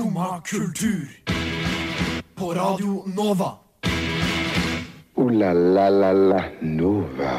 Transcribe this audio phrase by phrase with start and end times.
[0.00, 1.08] Skumma kultur.
[2.34, 3.50] På Radio Nova.
[5.14, 7.32] O-la-la-la-la Nova.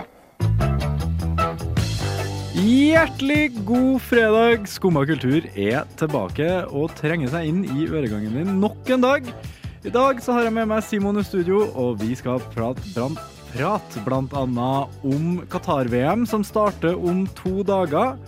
[2.54, 4.68] Hjertelig god fredag!
[4.70, 9.34] Skumma kultur er tilbake og trenger seg inn i øregangen din nok en dag.
[9.82, 13.18] I dag så har jeg med meg Simon i studio, og vi skal prate blant,
[13.55, 14.70] prat bl.a.
[15.02, 18.21] om Qatar-VM, som starter om to dager.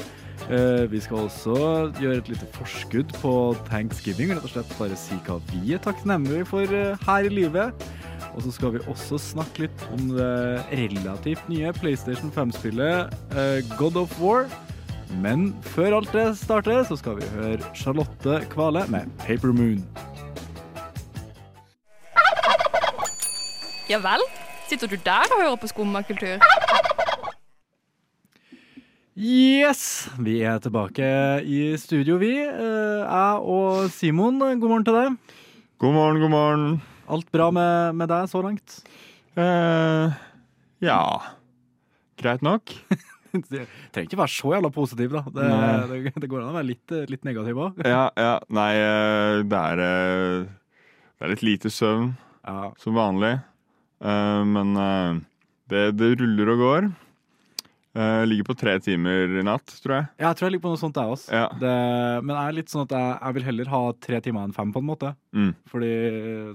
[0.51, 1.55] Eh, vi skal også
[2.01, 3.33] gjøre et lite forskudd på
[3.69, 7.85] thanksgiving, rett og slett bare si hva vi er takknemlige for eh, her i livet.
[8.33, 14.01] Og så skal vi også snakke litt om det relativt nye PlayStation 5-spillet eh, God
[14.03, 14.49] of War.
[15.23, 19.85] Men før alt det starter, så skal vi høre Charlotte Kvale med Paper Moon.
[23.87, 24.23] Ja vel?
[24.67, 26.41] Sitter du der og hører på skummakultur?
[29.13, 30.09] Yes!
[30.25, 31.05] Vi er tilbake
[31.45, 32.31] i studio, vi.
[32.41, 35.17] Eh, Jeg og Simon, god morgen til deg.
[35.83, 36.65] God morgen, god morgen.
[37.13, 38.79] Alt bra med, med deg så langt?
[39.37, 40.13] Eh,
[40.85, 40.97] ja
[42.21, 42.73] Greit nok.
[43.33, 43.59] du
[43.93, 45.23] trenger ikke være så jævla positiv, da.
[45.35, 45.51] Det,
[45.91, 47.81] det, det går an å være litt, litt negativ òg.
[47.85, 48.33] Ja, ja.
[48.53, 50.49] Nei, eh, det er eh,
[51.19, 52.15] Det er litt lite søvn,
[52.47, 52.71] Ja.
[52.81, 53.35] som vanlig.
[54.03, 54.73] Men
[55.71, 56.87] det, det ruller og går.
[57.93, 60.05] Eh, ligger på tre timer i natt, tror jeg.
[60.17, 61.29] Ja, jeg tror jeg ligger på noe sånt, jeg også.
[61.29, 61.45] Ja.
[61.61, 61.73] Det,
[62.25, 64.71] men jeg er litt sånn at jeg, jeg vil heller ha tre timer enn fem,
[64.73, 65.13] på en måte.
[65.37, 65.51] Mm.
[65.69, 65.93] Fordi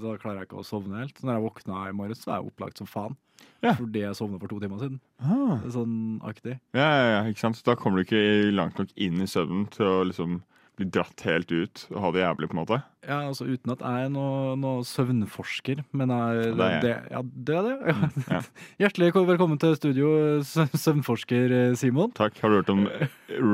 [0.03, 1.15] da klarer jeg ikke å sovne helt.
[1.15, 3.15] Så når jeg våkna i morges, så er jeg opplagt som faen.
[3.63, 3.77] Ja.
[3.79, 4.99] Fordi jeg sovna for to timer siden.
[5.23, 5.63] Ah.
[5.71, 5.95] Sånn
[6.27, 6.57] aktig.
[6.75, 7.63] Ja, ja, ja, ikke sant?
[7.67, 10.41] Da kommer du ikke langt nok inn i søvnen til å liksom
[10.79, 12.79] bli dratt helt ut og ha det jævlig, på en måte.
[13.09, 17.21] Ja, altså Uten at jeg er noe, noe søvnforsker, men jeg, det er det, ja,
[17.23, 17.75] det er det.
[17.89, 18.09] Ja.
[18.29, 18.41] Ja.
[18.83, 20.11] Hjertelig velkommen til studio,
[20.45, 22.13] søvnforsker eh, Simon.
[22.19, 22.37] Takk.
[22.43, 22.85] Har du hørt om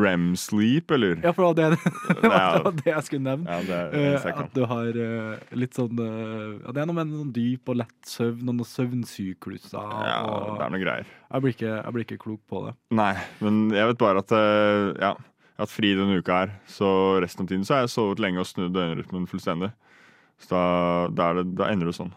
[0.02, 1.20] rem sleep, eller?
[1.25, 2.30] Ja, for det var det, det,
[2.67, 3.50] var det jeg skulle nevne.
[3.50, 7.06] Ja, det er Eh, at du har eh, litt sånn ja, Det er noe med
[7.06, 9.92] en sånn dyp og lett søvn og noen søvnsykluser.
[10.08, 11.12] Ja, og det er noe greier.
[11.29, 12.74] jeg, blir ikke, jeg blir ikke klok på det.
[12.96, 13.12] Nei,
[13.45, 14.35] men jeg vet bare at
[15.01, 15.12] ja,
[15.55, 16.53] jeg har hatt fri denne uka her.
[16.67, 16.89] Så
[17.23, 19.70] resten av tiden så har jeg sovet lenge og snudd døgnrytmen fullstendig.
[20.42, 20.63] Så da,
[21.15, 22.11] da, er det, da ender det sånn.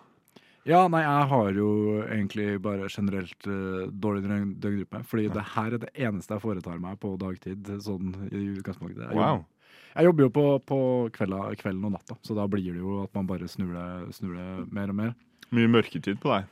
[0.68, 1.68] Ja, nei, jeg har jo
[2.09, 5.03] egentlig bare generelt uh, dårlig døgnrytme.
[5.08, 7.70] Fordi det her er det eneste jeg foretar meg på dagtid.
[7.86, 9.06] Sånn i utgangspunktet.
[9.06, 9.38] Jeg, Wow.
[9.46, 9.46] jobber,
[9.94, 10.80] jeg jobber jo på, på
[11.16, 13.88] kvelda, kvelden og natta, så da blir det jo at man bare snur det,
[14.18, 15.14] snur det mer og mer.
[15.56, 16.50] Mye mørketid på deg.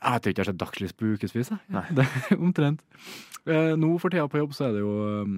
[0.00, 1.50] Jeg tror ikke jeg har sett dagslys på ukevis.
[1.96, 2.06] Det
[2.38, 2.84] Omtrent.
[3.48, 5.34] Uh, nå for tida på jobb så er det jo eh,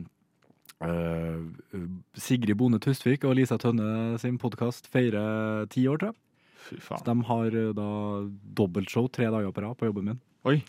[2.19, 6.19] Sigrid Bonde Tustvik og Lisa Tønne sin podkast feirer ti år, tror jeg.
[6.63, 7.89] Fy Så de har eh, da
[8.59, 10.21] dobbeltshow tre dager på rad på jobben min.
[10.47, 10.61] Oi.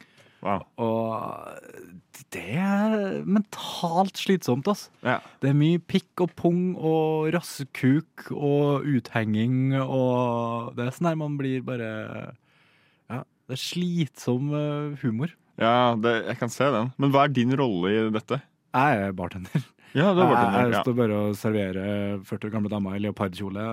[0.43, 0.65] Wow.
[0.83, 4.89] Og det er mentalt slitsomt, ass.
[5.05, 5.19] Ja.
[5.39, 11.19] Det er mye pikk og pung og rassekuk og uthenging og Det er sånn her
[11.21, 11.91] man blir bare
[13.07, 15.31] Ja, det er slitsom eh, humor.
[15.61, 16.91] ja, det, jeg kan se den.
[16.99, 18.41] Men hva er din rolle i dette?
[18.73, 19.63] Jeg er bartender.
[19.93, 23.65] Ja, du er Jeg, jeg står bare og serverer 40 år gamle damer i leopardkjole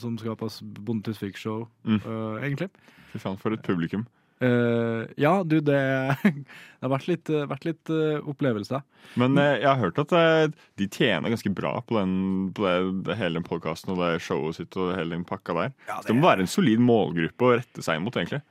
[0.00, 0.48] som skal på
[0.82, 2.00] Bonde Tusvik-show, Mm.
[2.06, 2.68] uh, egentlig.
[3.12, 4.06] Fy faen, for et publikum.
[4.42, 5.78] Uh, ja, du, det,
[6.26, 8.80] det har vært litt, vært litt uh, opplevelse.
[9.20, 10.46] Men uh, jeg har hørt at eh,
[10.80, 12.16] de tjener ganske bra på, den,
[12.56, 12.74] på det,
[13.06, 15.76] det, hele den podkasten og det showet sitt og hele den pakka der.
[15.92, 18.42] Så det må være en solid målgruppe å rette seg mot, egentlig.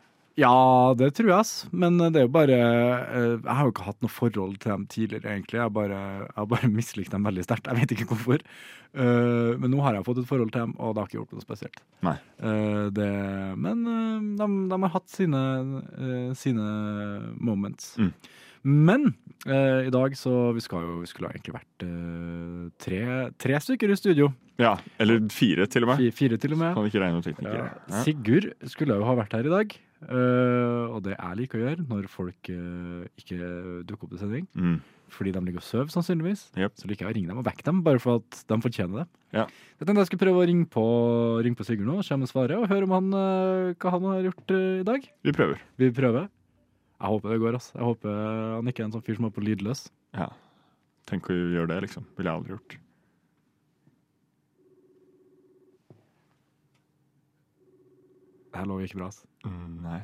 [0.42, 1.54] Ja, det tror jeg, ass.
[1.72, 4.86] Men det er jo bare eh, Jeg har jo ikke hatt noe forhold til dem
[4.92, 5.60] tidligere, egentlig.
[5.60, 6.02] Jeg har bare,
[6.34, 7.70] jeg bare mislikt dem veldig sterkt.
[7.70, 8.44] Jeg vet ikke hvorfor.
[8.92, 11.36] Eh, men nå har jeg fått et forhold til dem, og det har ikke gjort
[11.38, 11.82] noe spesielt.
[12.04, 12.18] Nei.
[12.44, 13.10] Eh, det,
[13.64, 15.44] men eh, de, de har hatt sine,
[15.96, 16.66] eh, sine
[17.40, 17.94] moments.
[18.02, 18.12] Mm.
[18.86, 19.08] Men
[19.50, 23.00] eh, i dag så Vi, skal jo, vi skulle egentlig vært eh, tre,
[23.42, 24.28] tre stykker i studio.
[24.62, 26.04] Ja, Eller fire, til og med.
[26.04, 26.76] Fi- Fire til og med.
[26.78, 27.72] Kan ikke regne noen teknikere.
[27.90, 28.04] Ja.
[28.06, 29.74] Sigurd skulle jo ha vært her i dag.
[30.10, 33.38] Eh, og det jeg liker å gjøre når folk eh, ikke
[33.86, 34.80] dukker opp til sending, Mm.
[35.10, 36.74] fordi de ligger og sover, sannsynligvis, Yep.
[36.76, 39.08] så liker jeg å ringe dem og vekke dem, bare for at de fortjener det.
[39.34, 39.46] Ja.
[39.80, 40.86] Jeg tenkte jeg skulle prøve å ringe på,
[41.44, 44.04] ringe på Sigurd nå, se om han svarer, og høre om han, eh, hva han
[44.10, 45.10] har gjort i dag.
[45.24, 45.60] Vi prøver.
[45.78, 46.30] Vi prøver.
[47.02, 47.72] Jeg håper det går, ass.
[47.74, 49.90] Jeg håper han ikke er en sånn fyr som er på lydløs.
[50.14, 50.30] Ja.
[51.08, 52.06] Tenk å gjøre det, liksom.
[52.16, 52.78] Ville jeg aldri gjort.
[58.52, 59.22] Det her lover ikke bra, ass.
[59.46, 60.02] Mm, nei.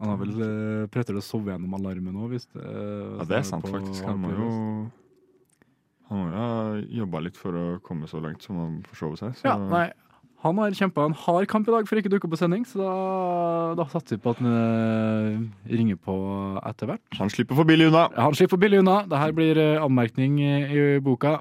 [0.00, 3.66] Han har vel uh, prøvd å sove gjennom alarmen hvis det, Ja, det er sant,
[3.68, 4.04] faktisk.
[4.08, 4.52] Han må jo
[6.08, 6.52] Han må jo ha
[7.02, 9.36] jobba litt for å komme så langt som han forsover seg.
[9.40, 9.90] Så Ja, nei.
[10.40, 12.62] Han har kjempa en hard kamp i dag for å ikke dukke opp på sending,
[12.64, 12.92] så da,
[13.76, 16.14] da satser vi på at han eh, ringer på
[16.64, 17.02] etter hvert.
[17.18, 18.06] han slipper for billig unna.
[18.16, 19.02] Han slipper billig unna.
[19.10, 21.36] Det her blir eh, anmerkning i, i boka.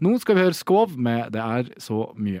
[0.00, 2.40] Nå skal vi høre Skov med Det er så mye.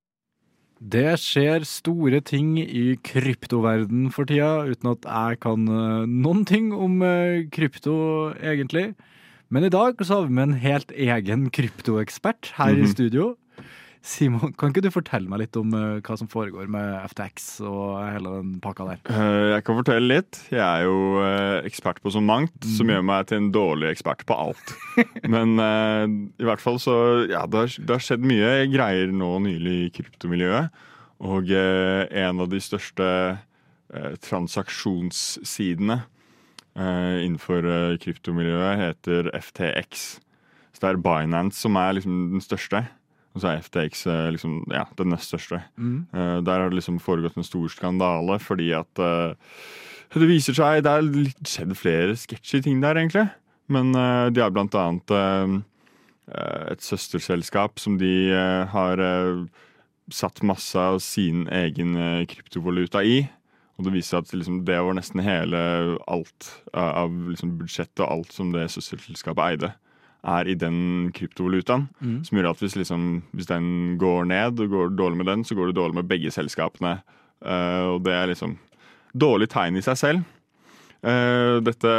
[0.81, 6.71] Det skjer store ting i kryptoverden for tida, uten at jeg kan eh, noen ting
[6.73, 8.95] om eh, krypto, egentlig.
[9.53, 12.91] Men i dag så har vi med en helt egen kryptoekspert her i Mhm.
[12.95, 13.35] studio.
[14.01, 17.99] Simon, kan ikke du fortelle meg litt om eh, hva som foregår med FTX og
[18.01, 19.01] hele den pakka der?
[19.13, 20.39] Eh, Jeg kan fortelle litt.
[20.49, 24.23] Jeg er jo eh, ekspert på så mangt, som gjør meg til en dårlig ekspert
[24.25, 24.73] på alt.
[25.33, 26.95] Men i hvert fall så
[27.29, 30.81] Ja, det har, det har skjedd mye greier nå nylig i kryptomiljøet.
[31.21, 33.05] Og en av de største
[34.25, 35.99] transaksjonssidene
[37.21, 37.67] innenfor
[38.01, 40.07] kryptomiljøet heter FTX.
[40.73, 42.81] Så det er Binance som er liksom den største.
[43.31, 45.61] Og så er FTX eh, liksom, ja, den nest største.
[45.79, 46.03] Mm.
[46.11, 49.55] Eh, der har det liksom foregått en stor skandale fordi at eh,
[50.11, 51.11] det viser seg Det er
[51.47, 53.29] skjedd flere sketchy ting der, egentlig.
[53.71, 55.13] Men de har blant annet
[56.27, 58.35] et søsterselskap som de
[58.73, 58.99] har
[60.11, 61.95] satt masse av sin egen
[62.27, 63.21] kryptovaluta i.
[63.79, 65.61] Og det viser seg at liksom, det var nesten hele
[66.11, 69.71] alt av liksom, budsjettet og alt som det søsterselskapet eide,
[70.21, 71.87] er i den kryptovalutaen.
[72.01, 72.19] Mm.
[72.27, 75.57] Som gjør at hvis, liksom, hvis den går ned og går dårlig med den, så
[75.57, 76.99] går det dårlig med begge selskapene.
[77.41, 78.53] Uh, og det er liksom
[79.17, 80.21] dårlig tegn i seg selv.
[81.01, 81.93] Uh, dette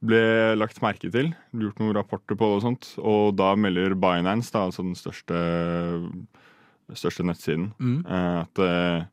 [0.00, 0.22] ble
[0.56, 2.92] lagt merke til, gjort noen rapporter på det og sånt.
[3.02, 5.42] Og da melder Binance, da, altså den største,
[6.94, 8.04] største nettsiden, Mm.
[8.06, 9.10] uh, at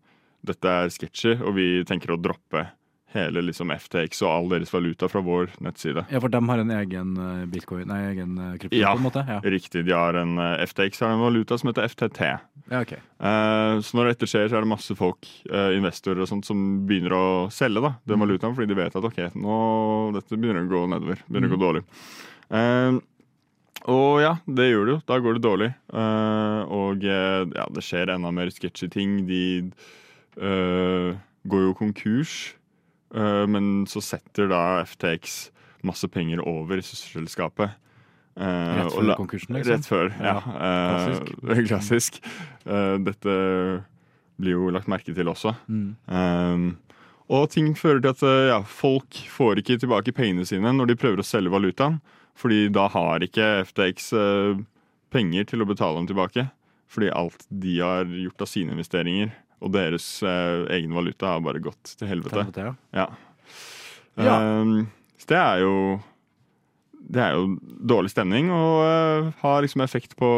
[0.48, 2.68] dette er sketchy, og vi tenker å droppe
[3.14, 6.04] hele liksom, FTX og all deres valuta fra vår nettside.
[6.12, 8.92] Ja, for de har en egen eh, bitcoin, nei, egen eh, krypto, Ja.
[8.94, 9.24] på en måte?
[9.28, 12.20] Ja, Riktig, de har en eh, FTX har en valuta som heter FTT.
[12.70, 12.92] ja ok.
[12.94, 16.86] Eh, Så når dette skjer, så er det masse folk, eh, investorer og sånt, som
[16.86, 18.28] begynner å selge da, den Mm.
[18.28, 21.18] valutaen, fordi de vet at ok, nå, dette begynner å gå nedover.
[21.32, 21.58] Begynner å Mm.
[21.58, 21.84] gå dårlig.
[22.52, 23.00] Eh,
[23.88, 25.02] og ja, det gjør det jo.
[25.08, 25.74] Da går det dårlig.
[26.68, 29.26] Og ja, det skjer enda mer sketchy ting.
[29.26, 29.72] De
[30.36, 32.54] går jo konkurs,
[33.14, 35.38] men så setter da FTX
[35.88, 37.76] masse penger over i sysselskapet.
[38.38, 39.74] Eh, Rett før konkursen, liksom?
[39.74, 40.36] Rett før, ja.
[40.46, 41.14] Ja,
[41.50, 42.20] Eh, klassisk.
[42.66, 43.38] Eh, dette
[44.38, 45.56] blir jo lagt merke til også.
[45.68, 45.96] Mm.
[46.06, 46.68] Um,
[47.34, 51.00] og ting fører til at eh, ja, folk får ikke tilbake pengene sine når de
[51.00, 52.00] prøver å selge valutaen.
[52.38, 54.62] Fordi da har ikke FTX eh,
[55.14, 56.46] penger til å betale dem tilbake.
[56.88, 59.34] Fordi alt de har gjort av sine investeringer
[59.64, 62.38] og deres eh, egen valuta, har bare gått til helvete.
[62.38, 63.08] Helvete, ja.
[64.18, 64.38] Ja.
[64.62, 64.88] Um,
[65.22, 65.74] så det er jo
[67.08, 70.30] Det er jo dårlig stemning og uh, har liksom effekt på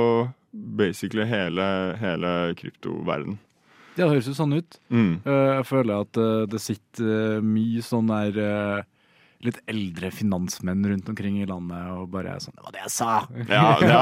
[0.52, 3.40] basically hele, hele kryptoverden.
[3.96, 4.78] Ja, det høres jo sånn ut.
[4.94, 5.22] Mm.
[5.26, 8.86] Uh, Jeg føler at uh, det sitter mye sånn der
[9.46, 12.94] litt eldre finansmenn rundt omkring i landet og bare er sånn Det var det jeg
[12.96, 13.12] sa!
[13.48, 14.02] Ja, ja.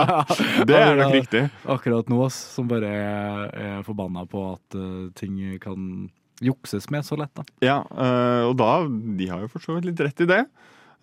[0.66, 1.44] Det er nok riktig.
[1.70, 6.08] Akkurat nå, som bare er, forbanna på at eh, ting kan
[6.42, 7.46] jukses med så lett, da.
[7.66, 10.42] Ja, eh, og da De har jo for så vidt litt rett i det.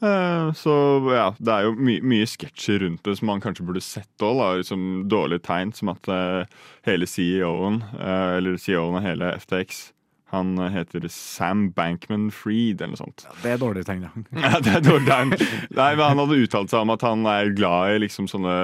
[0.02, 0.74] Eh, så
[1.14, 4.42] ja, det er jo my mye sketsjer rundt det som man kanskje burde sett òg.
[4.64, 6.10] Liksom dårlige tegn, som at
[6.90, 9.84] hele CEO-en, eller CEO-en av hele FTX,
[10.34, 13.24] han heter Sam Bankman Freed, eller noe sånt.
[13.28, 14.50] Ja, Det er dårlig tegn, ja.
[14.60, 15.34] Det er dårlig tegn.
[15.78, 18.56] Nei, men Han hadde uttalt seg om at han er glad i liksom sånne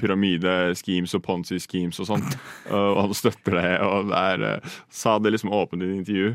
[0.00, 2.38] pyramide-schemes og ponzi-schemes og sånt.
[2.70, 6.32] Og han støtter det, og det er, eh, sa det liksom åpent i et intervju.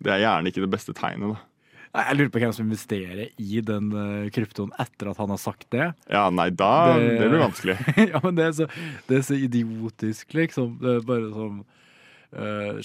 [0.00, 1.46] Det er gjerne ikke det beste tegnet, da.
[1.90, 5.40] Nei, Jeg lurer på hvem som investerer i den eh, kryptoen etter at han har
[5.42, 5.88] sagt det.
[6.06, 7.74] Ja, nei, da Det- Det, blir vanskelig.
[8.12, 8.68] ja, men det er, så,
[9.08, 10.76] det er så idiotisk, liksom.
[10.80, 11.64] Det er bare sånn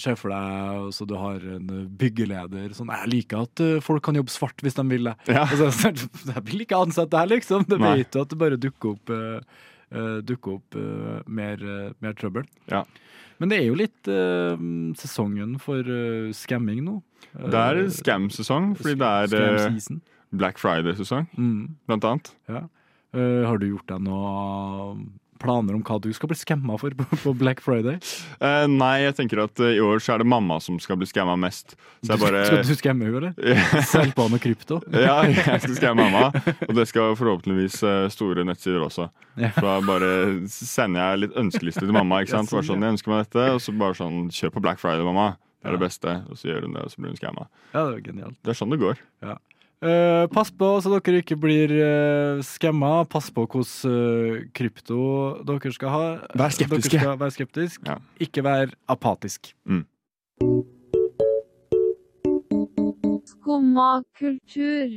[0.02, 4.02] Se for deg så du har en eh, byggeleder sånn Jeg liker at eh, folk
[4.02, 5.14] kan jobbe svart hvis de vil det.
[5.30, 5.44] Ja.
[5.46, 5.92] Og så, så,
[6.34, 7.62] jeg vil ikke ansette deg, liksom.
[7.70, 11.92] Du vet jo at det bare dukker opp, eh, eh, dukker opp uh, mer, uh,
[12.02, 12.48] mer trøbbel.
[12.72, 12.82] Ja.
[13.38, 14.56] Men det er jo litt eh,
[14.96, 16.96] sesongen for uh, scamming nå.
[17.36, 19.10] Eh, Det er scam-sesong, fordi det
[19.44, 20.00] er eh.
[20.36, 22.32] Black Friday-sesong, Mm, blant annet.
[22.50, 22.64] ja.
[23.16, 24.96] Eh, har du gjort deg noe
[25.40, 27.98] planer om hva du skal bli skamma for på, Black Friday?
[28.40, 31.08] Uh, nei, jeg tenker at uh, i år så er det mamma som skal bli
[31.08, 31.76] skamma mest.
[32.02, 33.84] Så jeg bare Skal du skamme henne, eller?
[33.88, 34.80] Selg på noe krypto?
[35.06, 36.30] Ja, jeg skal skamme mamma.
[36.68, 39.08] Og det skal forhåpentligvis eh, store nettsider også.
[39.38, 39.52] Ja.
[39.56, 40.12] Så da bare
[40.50, 42.22] sender jeg litt ønskeliste til mamma.
[42.24, 42.50] ikke sant?
[42.50, 45.04] Ja, Bare sånn, jeg ønsker meg dette Og så bare sånn, kjøp på Black Friday,
[45.06, 45.34] mamma.
[45.60, 46.12] Det er det beste.
[46.30, 47.48] Og så gjør hun det, og så blir hun skamma.
[47.72, 48.38] Ja, det var genialt.
[48.44, 49.00] Det er sånn det går.
[49.84, 53.04] Eh, pass på så dere ikke blir uh, skamma.
[53.12, 55.00] Pass på hvordan uh, krypto
[55.44, 56.06] dere skal ha.
[56.32, 56.96] Vær skeptiske.
[56.96, 57.82] Dere skal være skeptisk.
[57.84, 57.98] Ja.
[58.20, 59.52] Ikke vær apatisk.
[63.28, 64.96] Skumma kultur.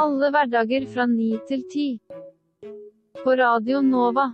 [0.00, 1.88] Alle hverdager fra ni til ti.
[3.24, 4.30] På Radio Nova.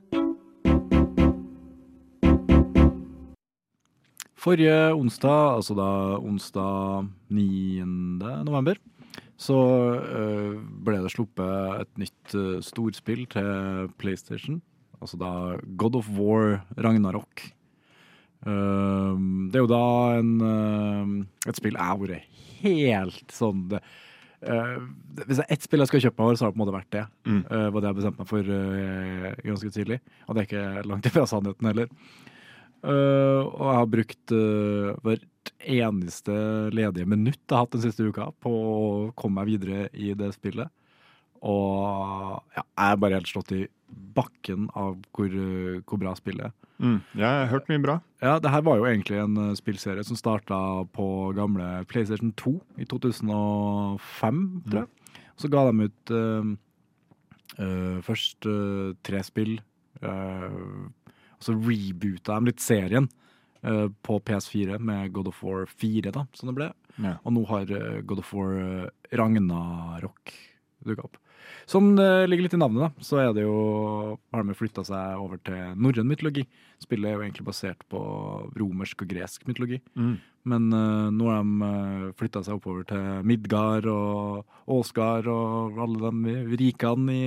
[4.46, 5.88] Forrige onsdag, altså da
[6.22, 7.86] onsdag 9.
[8.46, 8.78] november,
[9.34, 9.56] så
[9.98, 10.52] eh,
[10.86, 14.60] ble det sluppet et nytt eh, storspill til PlayStation.
[15.00, 15.30] Altså da
[15.82, 17.42] God of War Ragnarok.
[18.46, 19.18] Eh,
[19.50, 19.82] det er jo da
[20.20, 22.30] en, et spill jeg har vært
[22.62, 23.82] helt sånn det,
[24.46, 26.76] Hvis det er ett spill jeg skal kjøpe meg, så har det på en måte
[26.78, 27.04] vært det.
[27.26, 27.42] Mm.
[27.50, 30.00] Var det jeg bestemte meg for ganske tidlig.
[30.28, 31.90] Og det er ikke langt ifra sannheten heller.
[32.86, 36.34] Uh, og jeg har brukt uh, hvert eneste
[36.74, 38.82] ledige minutt jeg har hatt den siste uka på å
[39.18, 40.70] komme meg videre i det spillet.
[41.46, 43.64] Og ja, jeg er bare helt slått i
[44.16, 46.54] bakken av hvor, uh, hvor bra spillet er.
[46.76, 47.00] Mm.
[47.16, 47.96] Jeg har hørt mye bra.
[48.22, 50.58] Ja, det her var jo egentlig en spillserie som starta
[50.94, 52.52] på gamle PlayStation 2
[52.84, 55.22] i 2005, tror jeg.
[55.40, 56.52] Så ga de ut uh,
[57.58, 59.58] uh, først uh, tre spill.
[61.36, 63.08] Og så reboota de litt serien
[63.66, 66.70] uh, på PS4 med God of War 4, da, som det ble.
[67.02, 67.18] Ja.
[67.24, 70.34] Og nå har uh, God of War uh, Ragnarok
[70.86, 71.20] dukka opp.
[71.66, 75.18] Som det ligger litt i navnet, da, så er det jo, har de flytta seg
[75.22, 76.44] over til norrøn mytologi.
[76.82, 78.00] Spillet er jo egentlig basert på
[78.58, 79.80] romersk og gresk mytologi.
[79.98, 80.16] Mm.
[80.46, 86.12] Men uh, nå har de uh, flytta seg oppover til Midgard og Åsgard og alle
[86.12, 87.26] de rikene i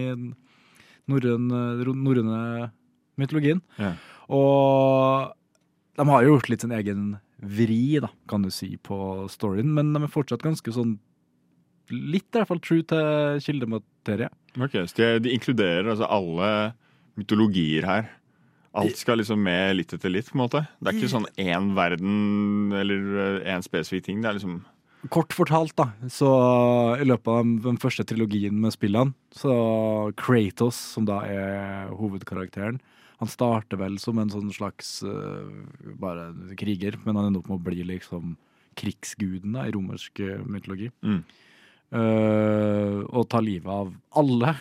[1.10, 2.70] norrøne
[3.20, 3.62] mytologien.
[3.80, 3.94] Ja.
[4.30, 5.36] Og
[6.00, 7.04] de har jo gjort litt sin egen
[7.40, 10.98] vri, da, kan du si, på storyen, men de er fortsatt ganske sånn
[11.90, 14.28] Litt i hvert fall true til kildematerie.
[14.62, 16.50] Ok, så de, de inkluderer altså alle
[17.18, 18.12] mytologier her.
[18.78, 20.62] Alt skal liksom med litt etter litt, på en måte.
[20.78, 24.22] Det er ikke sånn én verden eller én spesifikk ting.
[24.22, 24.60] Det er liksom
[25.08, 26.30] Kort fortalt, da, så
[27.00, 29.54] i løpet av den, den første trilogien med spillene, så
[30.20, 32.82] Kratos, som da er hovedkarakteren,
[33.20, 35.50] han starter vel som en sånn slags uh,
[36.00, 38.38] bare kriger, men han ender opp med å bli liksom
[38.80, 40.88] krigsguden da, i romersk eh, mytologi.
[41.04, 41.20] Mm.
[41.90, 43.90] Uh, og tar livet av
[44.22, 44.54] alle.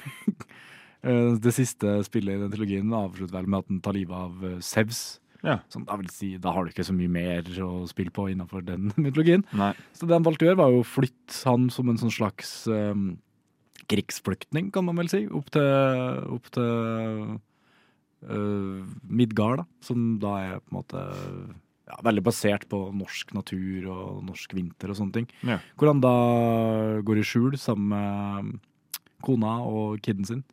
[1.07, 4.59] uh, det siste spillet i den trilogien avslutter vel med at han tar livet av
[4.65, 5.03] Sevs.
[5.47, 5.61] Ja.
[5.71, 8.91] Som da si, da har du ikke så mye mer å spille på innenfor den
[8.99, 9.47] mytologien.
[9.55, 9.71] Nei.
[9.95, 12.51] Så det han valgte å gjøre, var jo å flytte han som en sånn slags
[12.67, 13.13] um,
[13.89, 15.69] krigsflyktning, kan man vel si, opp til,
[16.35, 17.39] opp til
[18.27, 21.03] øh, Midgard, da, som da er på en måte
[21.89, 25.29] ja, veldig basert på norsk natur og norsk vinter og sånne ting.
[25.47, 25.59] Ja.
[25.79, 26.15] Hvor han da
[27.07, 28.59] går i skjul sammen med
[29.25, 30.45] kona og kiden sin.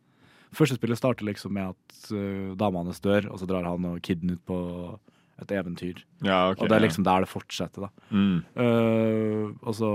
[0.56, 4.00] Første spillet starter liksom med at uh, dama hans dør, og så drar han og
[4.06, 4.58] kiden ut på
[5.44, 6.00] et eventyr.
[6.24, 7.90] Ja, okay, og det er liksom der det fortsetter, da.
[8.16, 8.38] Mm.
[8.56, 9.90] Uh, altså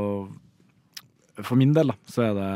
[1.40, 2.50] For min del, da, så er det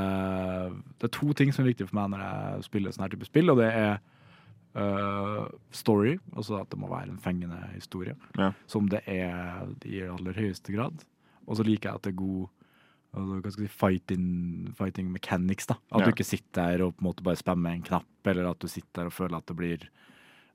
[1.01, 3.29] Det er to ting som er viktig for meg når jeg spiller sånn her type
[3.31, 3.97] spill, og det er
[4.77, 8.53] uh, story, altså at det må være en fengende historie, Ja.
[8.67, 11.05] som det er i aller høyeste grad.
[11.47, 12.49] Og så liker jeg at det er god
[13.15, 15.67] altså, si, fighting, fighting mechanics.
[15.67, 16.05] da At Ja.
[16.07, 18.67] du ikke sitter der og på en måte bare spammer en knapp, eller at du
[18.69, 19.89] sitter der og føler at det blir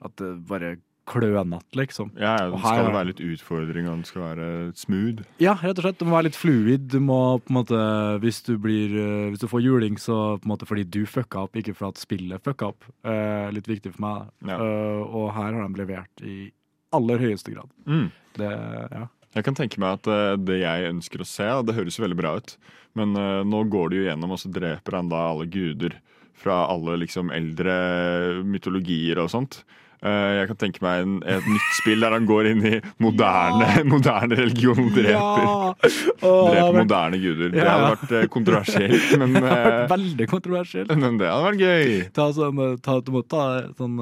[0.02, 0.78] At det bare
[1.10, 2.12] klønete, liksom.
[2.20, 4.48] Ja, ja, det her skal er- være litt utfordring, og den skal være
[4.78, 5.24] smooth.
[5.42, 5.98] Ja, rett og slett.
[5.98, 6.88] Det må være litt fluid.
[6.94, 7.80] Du må på en måte,
[8.22, 11.44] hvis du, blir, eh, hvis du får juling, så på en måte fordi du fucka
[11.48, 12.86] opp, ikke fordi at spillet fucka opp.
[13.04, 14.30] Eh, litt viktig for meg.
[14.46, 14.58] Ja.
[14.58, 16.52] Uh, og her har de levert i
[16.94, 17.70] aller høyeste grad.
[17.86, 18.12] Mm.
[18.38, 18.50] Det,
[18.94, 19.08] ja.
[19.36, 22.36] Jeg kan tenke meg at det jeg ønsker å se, det høres jo veldig bra
[22.38, 22.58] ut,
[22.96, 25.94] men nå går det jo gjennom, og så dreper han da alle guder
[26.40, 29.64] fra alle liksom eldre mytologier og sånt.
[30.00, 33.68] Eh, jeg kan tenke meg en, et nytt spill der han går inn i moderne,
[33.94, 35.74] moderne religion og dreper, Ja!
[35.76, 36.80] Åh, dreper men...
[36.86, 37.52] moderne guder.
[37.52, 40.96] Det hadde vært eh, kontroversielt, men, det hadde vært eh, veldig kontroversielt.
[40.96, 41.94] men det hadde vært gøy.
[42.16, 43.44] Ta eh, ta, du må ta
[43.76, 44.00] sånn,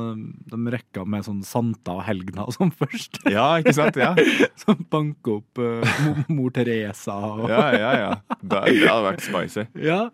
[0.53, 3.23] de rekka med sånn Santa og Helgna og sånn først.
[3.25, 3.97] Ja, ikke sant?
[3.97, 4.13] Ja,
[4.61, 5.99] Som banker opp uh,
[6.29, 7.91] mor Teresa og ja, ja.
[7.97, 8.09] ja.
[8.41, 9.65] Det, det hadde vært spicy.
[9.81, 10.05] Ja,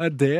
[0.00, 0.38] Er det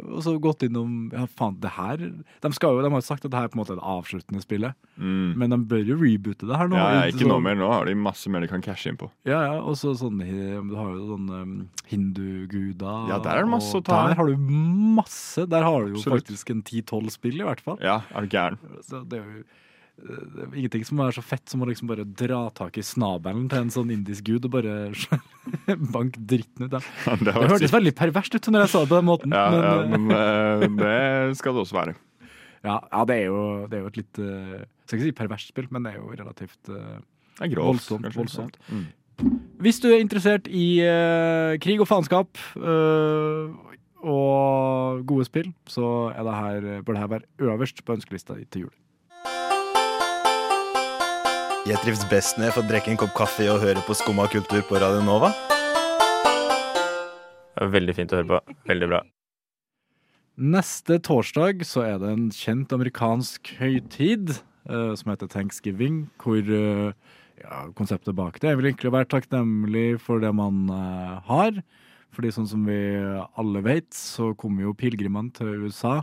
[0.00, 3.24] Og så gått innom Ja, faen, det her De, skal jo, de har jo sagt
[3.24, 5.36] at det her er på en måte det avsluttende spillet, Mm.
[5.38, 6.74] men de bør jo reboote det her nå.
[6.76, 7.54] Ja, ikke Så- noe mer.
[7.54, 9.10] Nå har de masse mer de kan cashe inn på.
[9.24, 13.08] Ja, ja, og så sånn Du har jo sånn um, hinduguder.
[13.12, 14.08] Ja, der er det masse å ta.
[14.08, 15.46] Der har du masse.
[15.48, 16.24] Der har du jo Absolutt.
[16.26, 17.78] faktisk en ti-tolv spill, i hvert fall.
[17.80, 18.58] Ja, er du gæren?
[18.82, 19.44] Så det er jo
[19.98, 23.48] det er ingenting som er så fett som å liksom bare dra tak i snabelen
[23.50, 24.74] til en sånn indisk gud og bare
[25.94, 26.86] banke dritten ut av
[27.18, 29.34] Det, Det hørtes veldig perverst ut når jeg sa det på den måten.
[29.34, 31.96] ja, men, ja, eh, men eh, det skal det også være.
[32.68, 35.18] ja, ja, det er jo, det er jo et litt eh, Jeg skal ikke si
[35.24, 37.74] perverst spill, men det er jo relativt er grovt.
[37.74, 38.58] Voldsomt, voldsomt.
[38.70, 38.86] Mm.
[39.58, 43.50] Hvis du er interessert i uh, krig og faenskap uh,
[43.98, 48.68] og gode spill, så det her, bør det her være øverst på ønskelista di til
[48.68, 48.76] jul.
[51.68, 54.62] Jeg trives best når jeg får drikke en kopp kaffe og høre på Skumma kultur
[54.64, 55.28] på Radio Nova.
[57.60, 58.54] Veldig fint å høre på.
[58.70, 59.00] Veldig bra.
[60.40, 66.96] Neste torsdag så er det en kjent amerikansk høytid uh, som heter thanksgiving, hvor uh,
[67.42, 71.60] ja, konseptet bak det er vel egentlig å være takknemlig for det man uh, har.
[72.16, 72.80] Fordi sånn som vi
[73.36, 75.98] alle vet, så kommer jo pilegrimene til USA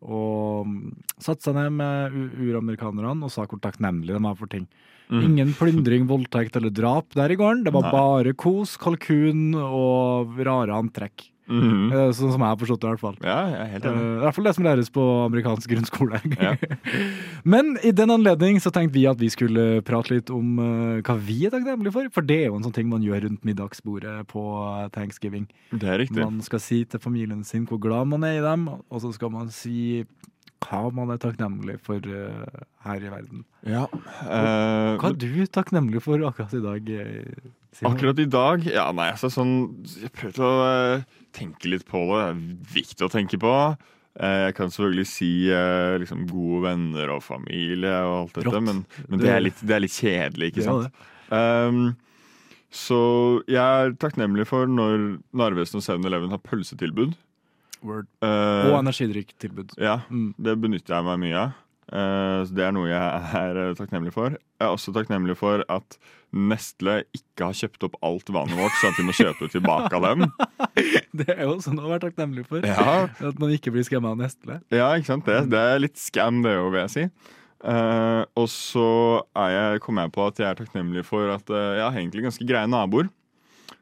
[0.00, 0.84] og mm,
[1.20, 4.66] satte seg ned med uramerikanerne og sa hvor takknemlige de var for ting.
[5.10, 5.22] Mm.
[5.26, 7.64] Ingen plyndring, voldtekt eller drap der i gården.
[7.66, 7.92] Det var Nei.
[7.96, 11.26] bare kos, kalkun og rare antrekk.
[11.50, 11.92] Mhm.
[11.92, 13.16] Eh, Sånn som jeg har forstått det, i hvert fall.
[13.26, 14.00] Ja, jeg er helt enig.
[14.00, 14.10] enig.
[14.20, 16.20] I hvert fall det som læres på amerikansk grunnskole.
[16.40, 16.54] Ja.
[17.52, 21.16] Men i den anledning så tenkte vi at vi skulle prate litt om uh, hva
[21.18, 22.08] vi er takknemlige for.
[22.14, 24.44] For det er jo en sånn ting man gjør rundt middagsbordet på
[24.94, 25.48] thanksgiving.
[25.74, 26.22] Det er riktig.
[26.22, 29.32] Man skal si til familien sin hvor glad man er i dem, og så skal
[29.34, 30.04] man si
[30.60, 33.44] hva man er takknemlig for her i verden.
[33.64, 33.86] Ja.
[33.90, 36.90] Hva er du takknemlig for akkurat i dag?
[37.72, 37.94] Simon?
[37.94, 39.52] Akkurat i dag Ja, nei, altså sånn
[39.86, 40.54] Jeg prøvde å
[41.36, 42.20] tenke litt på det.
[42.20, 43.54] Det er viktig å tenke på.
[44.20, 48.62] Eh, jeg kan selvfølgelig si eh, liksom gode venner og familie og alt dette, Rått.
[48.66, 51.02] men, men det, er litt, det er litt kjedelig, ikke sant?
[51.30, 51.82] Um,
[52.74, 52.98] så
[53.50, 57.14] jeg er takknemlig for når Narvesen og 7-Eleven har pølsetilbud.
[57.86, 58.06] Word.
[58.22, 59.76] Uh, Og energidrikktilbud.
[59.80, 60.34] ja, Mm.
[60.36, 61.54] det benytter jeg meg mye av.
[61.90, 64.34] Eh, så det er noe jeg er eh, takknemlig for.
[64.36, 65.96] Jeg er også takknemlig for at
[66.30, 69.90] Nestle ikke har kjøpt opp alt vannet vårt, sånn at vi må kjøpe det tilbake
[69.98, 70.28] av dem.
[71.20, 72.62] Det er jo også noe å være takknemlig for.
[72.62, 74.60] Ja, At man ikke blir skremma av Nestle.
[74.70, 75.26] ja ikke sant?
[75.26, 77.06] Det, det er litt scam, det òg, vil jeg si.
[77.60, 78.86] Eh, og så
[79.50, 82.70] jeg, kom jeg på at jeg er takknemlig for at jeg har egentlig ganske greie
[82.70, 83.10] naboer.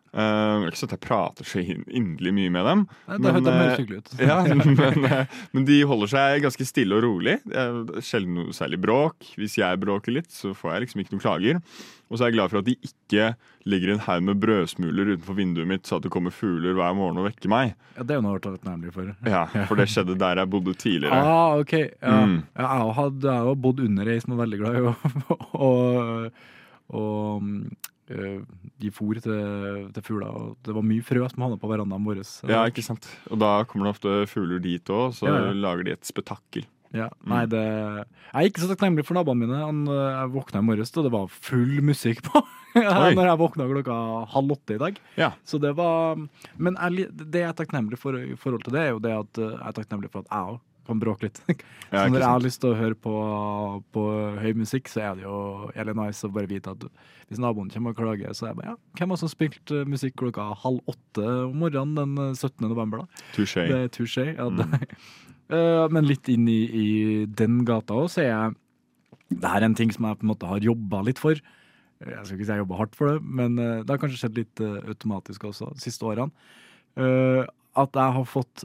[0.09, 2.85] Eh, ikke sånn at jeg prater så inderlig mye med dem.
[3.09, 4.15] Nei, det Men, høres eh, hyggelig ut.
[4.31, 7.37] Ja, men, eh, men de holder seg ganske stille og rolig.
[7.45, 9.35] Det er sjelden noe særlig bråk.
[9.39, 11.61] Hvis jeg bråker litt, så får jeg liksom ikke noen klager.
[12.09, 13.27] Og så er jeg glad for at de ikke
[13.69, 17.21] ligger en haug med brødsmuler utenfor vinduet mitt, så at det kommer fugler hver morgen
[17.21, 17.75] og vekker meg.
[17.99, 19.13] Ja, det er jo noe å være takknemlig for.
[19.35, 21.21] Ja, For det skjedde der jeg bodde tidligere.
[21.21, 21.75] Ah, ok.
[21.77, 22.17] Ja.
[22.25, 22.39] Mm.
[22.57, 25.71] Har jeg har jo bodd under ei som er veldig glad i å
[28.09, 28.41] mm, øh,
[28.81, 30.29] gi fôr til, til fugler.
[30.33, 32.23] Og det var mye frø som havna på verandaen vår.
[32.49, 33.09] Ja, ikke sant?
[33.31, 35.53] Og da kommer det ofte fugler dit òg, så Ja, ja.
[35.53, 36.67] lager de et spetakkel.
[36.97, 39.59] Ja, nei, det Jeg er ikke så takknemlig for naboene mine.
[39.61, 42.41] Han, øh, jeg våkna i morges, og det var full musikk på.
[42.79, 43.97] Når jeg våkna klokka
[44.33, 44.97] halv åtte i dag.
[45.17, 45.33] Ja.
[45.45, 46.17] Så det var
[46.57, 49.39] Men jeg, det jeg er takknemlig for i forhold til det, er jo det at
[49.43, 51.39] øh, jeg er takknemlig for at jeg òg kan bråke litt.
[51.93, 53.15] Så når jeg har lyst til å høre på,
[53.95, 54.05] på
[54.43, 55.39] høy musikk, så er det jo
[55.77, 56.89] jævlig nice å bare vite at
[57.29, 59.87] hvis naboen kommer og klager, så er jeg bare ja, hvem har som spilt øh,
[59.89, 62.65] musikk klokka halv åtte om morgenen den øh, 17.
[62.67, 63.25] november, da?
[63.37, 63.67] Touché.
[63.69, 64.31] Det er touché.
[64.35, 64.69] Ja, det.
[65.49, 66.89] Eh, men litt inn i, i
[67.25, 68.57] den gata òg, så er jeg
[69.41, 71.41] Det her er en ting som jeg på en måte har jobba litt for.
[71.99, 74.39] Jeg skal ikke si jeg jobba hardt for det, men eh, det har kanskje skjedd
[74.39, 76.31] litt eh, automatisk også de siste årene.
[76.99, 77.43] Eh,
[77.79, 78.65] at jeg har fått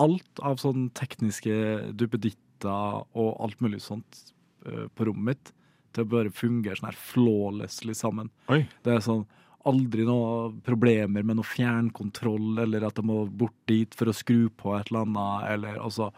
[0.00, 1.54] alt av sånn tekniske
[1.98, 4.20] duppeditter og alt mulig sånt
[4.66, 5.52] eh, på rommet mitt
[5.94, 8.28] til å bare fungere sånn her flawlessly sammen.
[8.52, 8.62] Oi.
[8.86, 9.24] Det er sånn
[9.68, 14.46] aldri noe problemer med noe fjernkontroll, eller at jeg må bort dit for å skru
[14.56, 16.10] på et eller annet, eller altså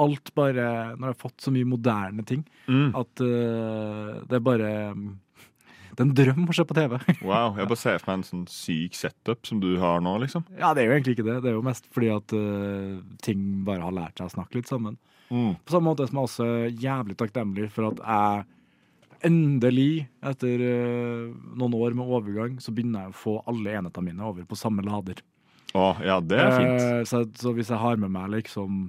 [0.00, 2.92] Alt bare Når jeg har fått så mye moderne ting, Mm.
[2.94, 5.08] at uh, det er bare mm,
[5.90, 6.96] Det er en drøm å se på TV.
[7.30, 7.56] Wow.
[7.58, 10.44] Jeg bare ser for meg en sånn syk setup som du har nå, liksom.
[10.58, 11.36] ja, det er jo egentlig ikke det.
[11.44, 14.70] Det er jo mest fordi at uh, ting bare har lært seg å snakke litt
[14.70, 14.96] sammen.
[15.30, 15.52] Mm.
[15.64, 18.46] På samme måte som jeg også er jævlig takknemlig for at jeg
[19.30, 24.24] endelig, etter uh, noen år med overgang, så begynner jeg å få alle enhetene mine
[24.30, 25.20] over på samme lader.
[25.76, 26.80] Oh, ja, det er fint.
[26.86, 28.88] Uh, så, så hvis jeg har med meg liksom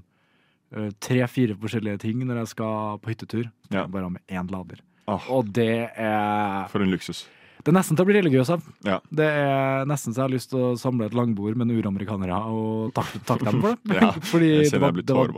[1.04, 3.82] tre-fire forskjellige ting når jeg skal på hyttetur, så Ja.
[3.82, 4.80] jeg bare ha med én lader.
[5.10, 7.26] Åh, Og det er for en luksus.
[7.62, 8.64] Det er nesten til å bli religiøs av.
[8.88, 8.98] Ja.
[9.14, 12.94] Det er nesten så jeg har lyst til å samle et langbord med uramerikanere og
[12.98, 14.00] takke, tak dem for det.
[14.02, 15.36] Ja, Fordi Jeg det var, det, var,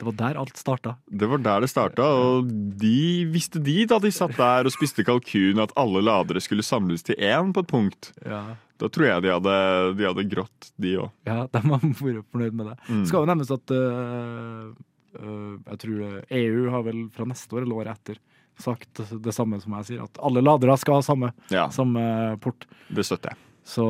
[0.00, 0.94] det var der alt starta.
[1.04, 2.48] Det var der det starta, og
[2.80, 7.04] de visste de da de satt der og spiste kalkun at alle ladere skulle samles
[7.04, 8.12] til én på et punkt.
[8.24, 8.56] Ja.
[8.80, 9.56] Da tror jeg de hadde,
[9.98, 11.12] de hadde grått, de òg.
[11.28, 12.00] Ja, de har vært
[12.32, 12.78] fornøyd med det.
[12.88, 13.04] Mm.
[13.10, 14.72] Skal jo nevnes at uh,
[15.20, 18.22] uh, jeg tror EU har vel fra neste år eller året etter
[18.60, 22.66] sagt det samme som jeg sier, at alle ladere skal ha samme, Ja, samme port.
[22.88, 23.38] det støtter jeg.
[23.70, 23.84] Så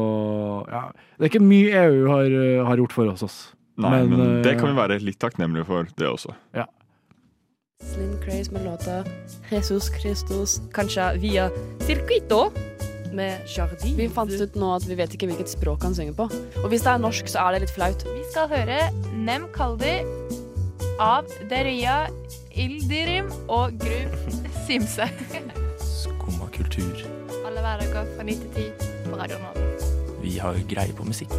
[0.69, 3.23] ja, det er ikke mye EU har, øh, har gjort for oss.
[3.23, 3.39] oss.
[3.81, 6.35] Nei, men, Men, det kan vi være litt takknemlige for, det også.
[6.55, 6.67] Ja.
[7.81, 9.05] Slim Craze med låta
[9.51, 11.49] Jesus Christus Kanskje via
[11.87, 12.51] Circuito?
[13.13, 13.97] med Jardin.
[13.99, 16.29] Vi fant ut nå at vi vet ikke hvilket språk han synger på.
[16.63, 18.05] Og hvis det er norsk, så er det litt flaut.
[18.07, 18.77] Vi skal høre
[19.17, 19.97] Nem Kaldi
[21.03, 22.05] av Deria
[22.51, 24.11] Ildirim og Gru
[24.67, 25.07] Simse.
[25.79, 26.99] Skumma kultur.
[27.47, 29.67] Alle hverdager fra 9 til 10 på Radio Nova.
[30.23, 31.31] Vi har greie på musikk.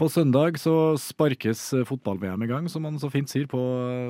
[0.00, 3.60] På søndag så sparkes fotball-VM i gang, som man så fint sier på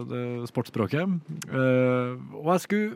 [0.06, 1.18] eh, sportsspråket.
[1.50, 2.94] Eh, og jeg skulle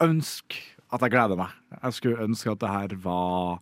[0.00, 1.52] ønske at jeg gleder meg.
[1.74, 3.60] Jeg skulle ønske at det her var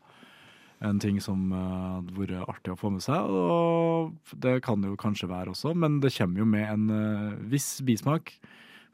[0.80, 3.28] en ting som eh, hadde vært artig å få med seg.
[3.28, 7.38] Og det kan det jo kanskje være også, men det kommer jo med en eh,
[7.52, 8.32] viss bismak.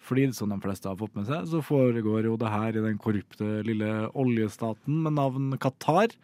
[0.06, 2.98] Fordi som de fleste har fått med seg, så foregår jo det her i den
[3.02, 6.14] korrupte lille oljestaten med navn Qatar.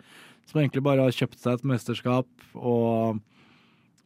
[0.51, 3.18] Som egentlig bare har kjøpt seg et mesterskap og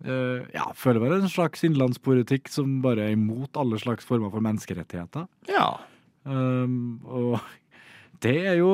[0.05, 4.45] øh, ja, føler vel en slags innenlandspolitikk som bare er imot alle slags former for
[4.45, 5.29] menneskerettigheter.
[5.51, 5.69] Ja.
[6.27, 7.39] Um, og
[8.25, 8.73] det er jo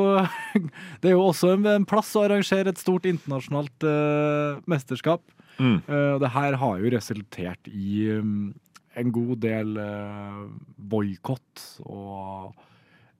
[1.02, 5.22] Det er jo også en, plass å arrangere et stort internasjonalt uh, mesterskap.
[5.58, 5.78] Mm.
[5.86, 8.52] Uh, det her har jo resultert i um,
[8.98, 10.44] en god del uh,
[10.76, 12.52] boikott og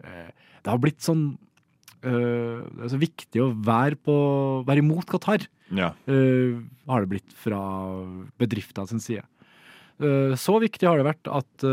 [0.05, 0.31] uh,
[0.63, 1.25] Det har blitt sånn
[2.05, 4.17] uh, Det er så viktig å være, på,
[4.69, 5.93] være imot Qatar, ja.
[6.05, 7.61] har det blitt fra
[8.41, 9.25] bedriftene sin side.
[10.37, 11.71] Så viktig har det vært at det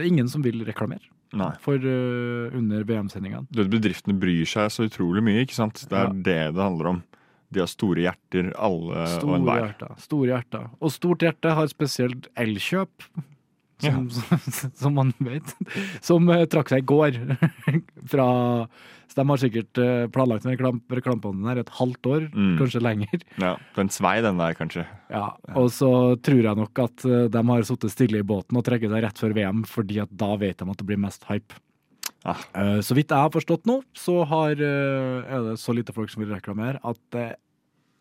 [0.00, 1.04] er ingen som vil reklamere
[1.36, 1.50] Nei.
[1.60, 3.46] for uh, under VM-sendingene.
[3.52, 5.84] Bedriftene bryr seg så utrolig mye, ikke sant?
[5.88, 6.12] Det er Ja.
[6.12, 7.02] det det handler om.
[7.52, 9.60] De har store hjerter, alle og Store enhver.
[9.68, 9.96] hjerter.
[10.02, 10.64] Store hjerter.
[10.82, 13.04] Og stort hjerte har spesielt Elkjøp,
[13.84, 15.50] som, som man vet,
[16.04, 17.18] som eh, trakk seg i går
[18.10, 18.26] fra
[19.06, 22.24] Så de har sikkert eh, planlagt en reklam, reklame på den her et halvt år,
[22.34, 22.56] Mm.
[22.58, 23.20] kanskje lenger.
[23.40, 24.86] Ja, Den svei, den der, kanskje.
[25.12, 28.64] Ja, og så tror jeg nok at eh, de har sittet stille i båten og
[28.66, 31.54] trekket seg rett før VM, fordi at da vet de at det blir mest hype.
[32.26, 32.34] Ja.
[32.58, 36.24] Eh, Så vidt jeg har forstått nå, så har, er det så lite folk som
[36.24, 37.20] vil reklamere, at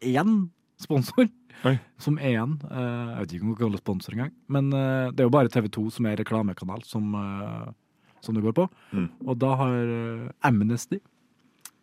[0.03, 0.49] igjen
[0.81, 1.27] sponsor
[1.65, 1.77] Oi.
[2.01, 2.55] som er igjen.
[2.67, 5.51] Eh, Jeg vet ikke om det kaller sponsor engang, men eh, det er jo bare
[5.51, 7.73] TV 2 som er reklamekanal som, eh,
[8.21, 8.67] som det går på.
[8.91, 9.09] Mm.
[9.25, 9.91] Og da har
[10.43, 11.01] Amnesty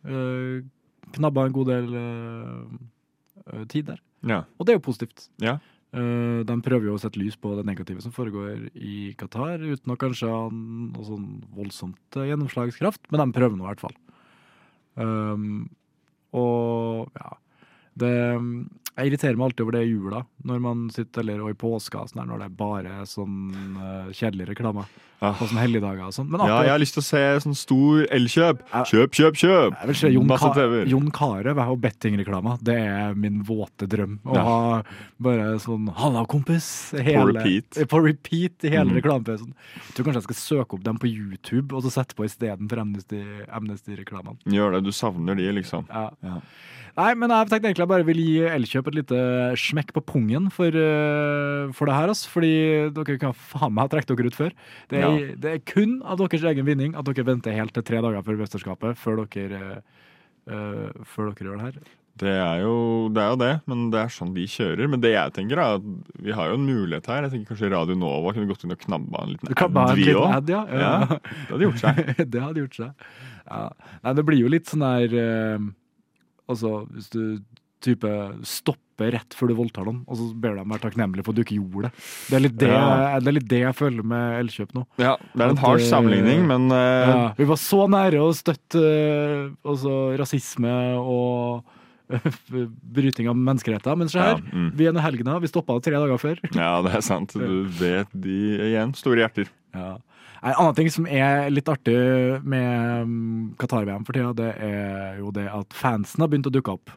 [0.02, 1.92] knabba en god del
[3.70, 4.00] tid der.
[4.26, 4.40] Ja.
[4.58, 5.28] Og det er jo positivt.
[5.38, 5.60] Ja.
[5.92, 9.98] De prøver jo å sette lys på det negative som foregår i Qatar, uten å
[10.00, 13.94] kanskje ha noe sånn voldsomt gjennomslagskraft, men de prøver nå i hvert fall.
[14.98, 15.70] Um,
[16.34, 17.36] og ja
[17.98, 18.12] det,
[18.92, 22.04] Jeg irriterer meg alltid over det i jula, når man sitter, eller og i påska,
[22.10, 23.38] sånn når det bare er sånn
[23.78, 24.84] uh, kjedelig reklame.
[25.22, 26.26] På sånne helligdager og sånn.
[26.32, 28.64] Men ja, jeg har lyst til å se sånn stor elkjøp.
[28.90, 29.76] Kjøp, kjøp, kjøp!
[29.78, 30.88] Jeg vil se Jon, Masse Ka TV-er.
[30.90, 32.56] Jon Carew og bettingreklama.
[32.60, 34.18] Det er min våte drøm.
[34.26, 34.82] Å ha
[35.22, 37.86] bare sånn 'halla, kompis' hele, repeat.
[37.88, 38.98] På repeat i hele Mm.
[39.00, 39.54] reklamepausen.
[39.86, 42.78] Jeg tror kanskje jeg skal søke opp dem på YouTube og så sette på istedenfor
[42.82, 44.38] Amnesty- Amnesty-reklamene.
[44.46, 45.86] Gjør det, du savner de, liksom.
[45.88, 46.10] Ja.
[46.22, 46.40] Ja.
[46.94, 49.18] Nei, men jeg tenkte egentlig jeg bare vil gi Elkjøp et lite
[49.56, 52.28] smekk på pungen for, eh, for det her, altså.
[52.28, 54.52] Fordi dere kan faen meg ha trukket dere ut før.
[54.90, 55.11] Det er, Ja.
[55.42, 58.38] Det er kun av deres egen vinning at dere venter helt til tre dager før
[58.40, 59.82] mesterskapet før dere,
[60.46, 61.82] eh, før dere gjør det her.
[62.22, 64.88] Det er, jo, det er jo det, men det er sånn de kjører.
[64.92, 65.86] Men det jeg tenker er at
[66.20, 67.24] vi har jo en mulighet her.
[67.24, 70.50] Jeg tenker kanskje Radio Nova kunne gått inn og knabba en liten ad, vi òg.
[70.52, 70.60] ja.
[70.76, 72.02] Ja, det hadde gjort seg.
[72.34, 73.06] det hadde gjort seg.
[73.48, 73.62] Ja.
[74.04, 75.70] Nei, det blir jo litt sånn der eh,
[76.52, 77.22] Altså, hvis du
[77.84, 78.12] type
[78.46, 81.40] stopper rett før du voldtar noen, og så ber du dem være takknemlige for at
[81.40, 82.06] du ikke gjorde det.
[82.28, 83.18] Det er litt det, Ja.
[83.18, 84.86] det, er litt det jeg føler med Elkjøp nå.
[85.02, 86.78] Ja, det er en hard eh, sammenligning, men uh...
[86.78, 88.82] Ja, vi var så nære å støtte
[89.66, 91.64] altså, rasisme og
[92.94, 93.98] bryting av menneskerettigheter.
[93.98, 94.70] men se her, Ja, mm.
[94.78, 96.40] vi er nå helgene, vi stoppa det tre dager før.
[96.62, 97.34] ja, det er sant.
[97.34, 98.38] Du vet de
[98.70, 98.94] igjen.
[98.98, 99.50] Store hjerter.
[99.74, 99.96] Ja.
[100.42, 101.94] En annen ting som er litt artig
[102.42, 106.74] med mm, Qatar-VM for tida, det er jo det at fansen har begynt å dukke
[106.74, 106.90] opp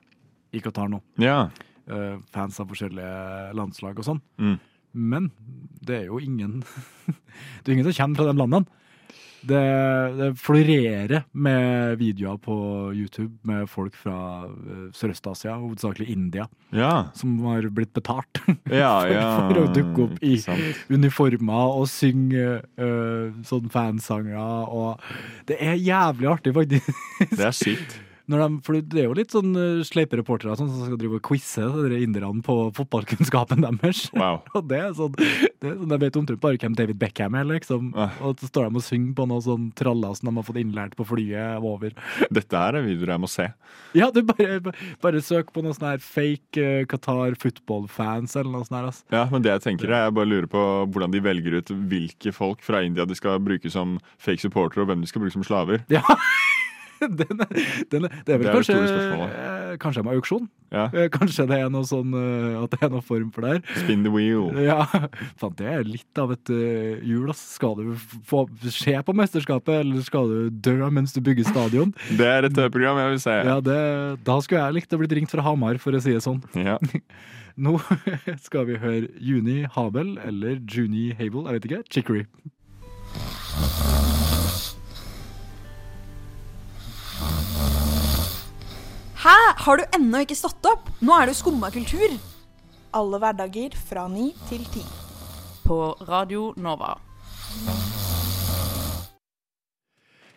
[0.57, 1.01] i Qatar nå.
[1.21, 1.49] Ja.
[1.89, 4.21] Uh, fans av forskjellige landslag og sånn.
[4.41, 4.55] Mm.
[4.95, 5.29] Men
[5.85, 6.61] det er jo ingen
[7.61, 8.81] Det er ingen som kommer fra de landene.
[9.45, 9.59] Det,
[10.17, 12.55] det florerer med videoer på
[12.97, 14.15] YouTube med folk fra
[14.47, 17.11] eh, Sørøst-Asia, hovedsakelig India, Ja.
[17.13, 18.39] som har blitt betalt
[18.71, 19.27] Ja, for, ja.
[19.45, 20.39] for å dukke opp i
[20.89, 22.47] uniformer og synge
[22.81, 24.65] uh, sånn fansanger.
[24.65, 25.05] Og
[25.45, 26.89] det er jævlig artig, faktisk.
[27.35, 27.99] Det er sykt.
[28.31, 31.19] Når de, for det er jo litt sånn uh, sleipe reportere sånn, som skal drive
[31.19, 34.07] og quize de der inderne på fotballkunnskapen deres.
[34.17, 34.41] Wow.
[34.57, 37.45] Og det er sånn, det er sånn De vet omtrent bare hvem David Beckham er,
[37.49, 37.91] liksom.
[37.93, 38.15] Ah.
[38.25, 40.97] Og så står de og synger på noe sånn traller som de har fått innlært
[40.97, 41.93] på flyet over.
[42.33, 43.47] Dette her er videoer jeg må se.
[43.95, 44.73] Ja, du bare,
[45.05, 49.07] bare søk på noe sånn her fake uh, Qatar football-fans eller noe sånt her, altså.
[49.13, 52.33] Ja, men det jeg tenker er, Jeg bare lurer på hvordan de velger ut hvilke
[52.35, 55.45] folk fra India de skal bruke som fake supportere, og hvem de skal bruke som
[55.45, 55.85] slaver.
[55.93, 56.01] Ja.
[57.19, 57.41] Den,
[57.91, 60.45] den, det er vel Det er kanskje eh, Kanskje de auksjon?
[60.73, 60.85] Ja.
[60.95, 63.61] Eh, Kanskje det er noe sånn eh, At det er noe form for det her?
[63.83, 64.47] Spin the wheel.
[64.65, 64.85] Ja,
[65.39, 66.49] Fant det er litt av et
[67.05, 67.29] hjul.
[67.37, 67.93] Skal du
[68.27, 71.93] få se på mesterskapet, eller skal du dø mens du bygger stadion?
[72.19, 73.37] Det er et TV-program jeg vil si.
[73.49, 73.79] Ja, det,
[74.27, 76.41] Da skulle jeg likt å blitt ringt fra Hamar, for å si det sånn.
[76.57, 76.77] Ja.
[77.55, 77.77] Nå
[78.43, 81.83] skal vi høre Juni Habel, eller Juni Habel, jeg vet ikke.
[81.99, 82.25] Chicory.
[89.25, 89.37] Hæ?
[89.57, 90.89] Har du ennå ikke stått opp?
[91.01, 92.11] Nå er det jo skumma kultur.
[92.93, 94.83] Alle hverdager fra ni til ti.
[95.65, 96.91] På Radio Nova.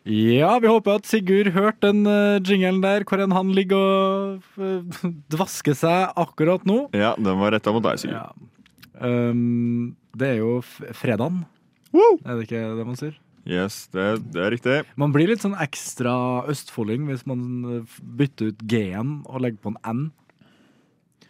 [0.08, 4.56] Ja, vi håper at Sigurd hørte den uh, jingelen der, hvor enn han ligger og
[4.56, 5.04] uh,
[5.36, 6.86] dvasker seg akkurat nå.
[6.96, 8.24] ja, den var retta mot deg, Sigurd.
[8.24, 9.04] Ja.
[9.04, 11.44] Um, det er jo f fredagen.
[11.92, 13.20] Er det ikke det man sier?
[13.48, 14.76] Yes, det, det er riktig.
[15.00, 16.12] Man blir litt sånn ekstra
[16.52, 20.02] østfolding hvis man uh, bytter ut G-en og legger på en N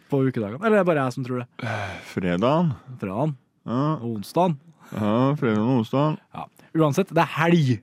[0.09, 0.59] på ukedagene.
[0.65, 1.75] Eller er det bare jeg som tror det?
[2.09, 2.73] Fredagen.
[2.99, 3.35] Fredagen
[3.69, 4.57] Ja, og onsdagen.
[4.91, 6.17] ja fredag og onsdag.
[6.33, 6.47] Ja.
[6.79, 7.77] Uansett, det er helg!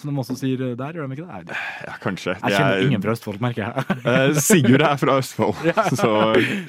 [0.00, 1.58] Som de også sier der, gjør de ikke det?
[1.86, 2.32] Ja, kanskje.
[2.40, 3.84] Jeg kjenner ingen fra Østfold, merker jeg.
[4.10, 5.60] Eh, Sigurd er fra Østfold,
[6.00, 6.10] så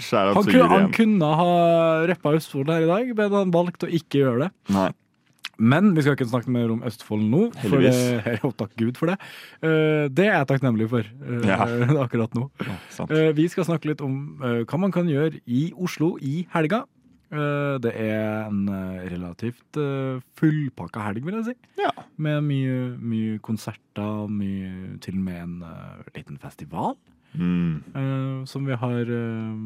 [0.03, 1.49] skjær opp Han, kunne, han kunne ha
[2.11, 4.51] rappa Østfold her i dag, men han valgte å ikke gjøre det.
[4.75, 4.91] Nei.
[5.57, 7.45] Men vi skal ikke snakke mer om Østfold nå.
[7.55, 7.99] For Heldigvis.
[8.25, 9.19] det, og takk Gud for det.
[9.63, 11.63] Eh, det er jeg takknemlig for eh, Ja.
[12.05, 12.49] akkurat nå.
[12.89, 13.11] sant.
[13.11, 16.85] Eh, vi skal snakke litt om hva man kan gjøre i Oslo i helga.
[17.35, 18.69] Det er en
[19.09, 21.55] relativt uh, fullpakka helg, vil jeg si.
[21.81, 21.89] Ja.
[22.21, 25.55] Med mye, mye konserter, mye, til og med en
[26.15, 26.93] liten festival.
[27.35, 28.45] Mm.
[28.47, 29.57] som vi har uh,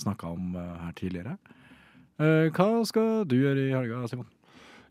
[0.00, 1.36] snakka om her tidligere.
[2.16, 4.30] Hva skal du gjøre i helga, Simon?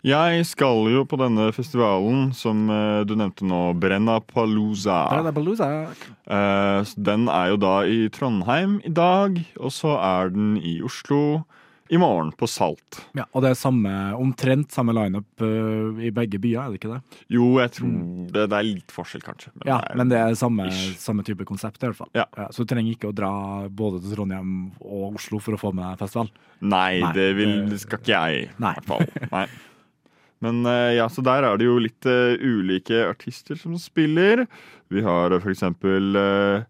[0.04, 4.98] Jeg skal jo på denne festivalen som eh, du nevnte nå, Brennapalooza.
[5.32, 5.70] Palooza.
[6.28, 11.46] Eh, den er jo da i Trondheim i dag, og så er den i Oslo
[11.94, 13.00] i morgen, på Salt.
[13.16, 16.94] Ja, og det er samme, omtrent samme lineup uh, i begge byer, er det ikke
[16.96, 17.20] det?
[17.36, 17.92] Jo, jeg tror
[18.34, 19.52] det, det er litt forskjell, kanskje.
[19.60, 22.10] Men Ja, det er- men det er samme, samme type konsept i hvert fall.
[22.16, 22.26] Ja.
[22.50, 23.34] så du trenger ikke å dra
[23.70, 26.32] både til Trondheim og Oslo for å få med deg festival.
[26.62, 29.06] Nei, Nei, det, vil, det skal ikke jeg, i hvert fall.
[29.32, 29.46] Nei.
[30.44, 34.46] Men eh, ja, så der er det jo litt uh, ulike artister som spiller.
[34.92, 36.66] Vi har eh, for eksempel uh,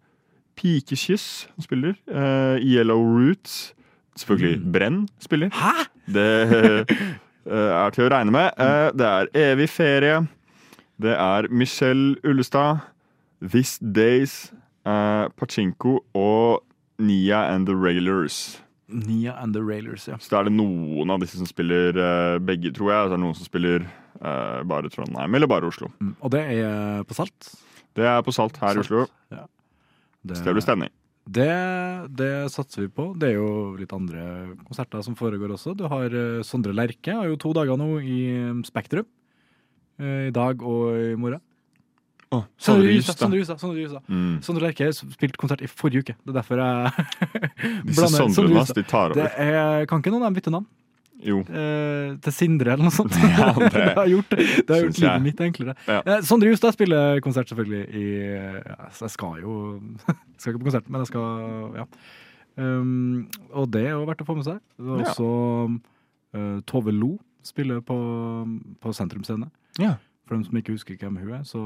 [0.59, 1.97] Pikekyss som spiller.
[2.07, 3.73] Uh, Yellow Roots.
[4.19, 5.49] Selvfølgelig Brenn spiller.
[5.57, 5.87] Hæ?!
[6.13, 6.27] Det
[7.49, 8.59] er til å regne med.
[8.61, 10.19] Eh, det er Evig ferie.
[11.01, 12.83] Det er Michelle Ullestad.
[13.41, 14.53] This Days.
[14.83, 16.63] Pachinko og
[16.99, 18.62] Nia and the Railers.
[18.93, 20.17] Nia and the Railers, ja.
[20.21, 23.03] Så er det noen av disse som spiller eh, begge, tror jeg.
[23.09, 25.89] Så er det noen som spiller eh, bare Trondheim eller bare Oslo.
[25.99, 27.53] Mm, Og det er på Salt.
[27.97, 29.05] Det er på Salt her i Oslo.
[29.33, 29.45] Ja.
[30.31, 30.93] Så det blir stemning.
[31.23, 31.49] Det,
[32.19, 33.09] det satser vi på.
[33.15, 34.23] Det er jo litt andre
[34.67, 35.73] konserter som foregår også.
[35.79, 39.07] Du har eh, Sondre Lerche har jo to dager nå i eh, Spektrum.
[40.01, 41.41] Eh, I dag og i morgen.
[42.33, 43.19] Oh, Sondre Justad.
[43.21, 44.01] Sondre Justad, Sondre.
[44.09, 44.37] Mm.
[44.45, 46.15] Sondre Lerche spilte konsert i forrige uke.
[46.23, 46.93] Det er derfor jeg
[47.85, 50.65] Disse blander Sondrene, de tar Det er, kan ikke noen av dem bytte navn?
[51.23, 51.37] Jo.
[51.47, 53.15] Eh, til Sindre eller noe sånt.
[53.37, 55.75] Ja, det det har gjort, det har gjort livet mitt enklere.
[55.87, 56.01] Ja.
[56.03, 59.55] Eh, Sondre Justad spiller konsert selvfølgelig i ja, Jeg skal jo
[60.09, 61.87] Jeg skal ikke på konsert, men jeg skal Ja.
[62.53, 64.59] Um, og det er jo verdt å få med seg.
[64.77, 65.05] Det er Ja.
[65.09, 65.29] også
[66.37, 67.95] eh, Tove Lo spiller på,
[68.83, 69.47] på Sentrum Scene.
[69.81, 69.95] Ja.
[70.33, 71.59] For dem som ikke husker hvem hun er, så